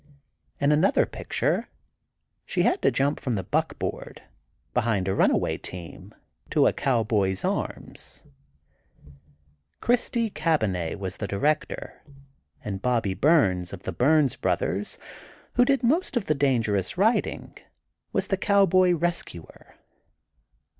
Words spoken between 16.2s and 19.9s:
the dangerous riding, was the cowboy rescuer.